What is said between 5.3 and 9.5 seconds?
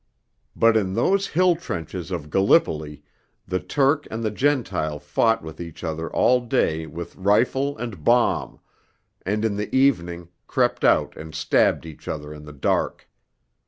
with each other all day with rifle and bomb, and